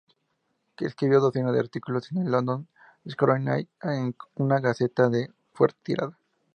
[0.79, 2.67] Escribió decenas de artículos en el "London
[3.05, 3.67] Chronicle",
[4.37, 6.17] una gaceta de fuerte tirada.